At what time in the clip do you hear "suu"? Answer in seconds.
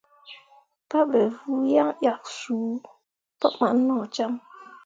2.39-2.69